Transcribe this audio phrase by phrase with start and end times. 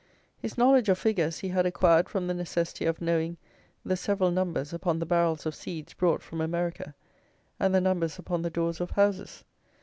[0.39, 3.37] His knowledge of figures he had acquired from the necessity of knowing
[3.85, 6.95] the several numbers upon the barrels of seeds brought from America,
[7.59, 9.43] and the numbers upon the doors of houses.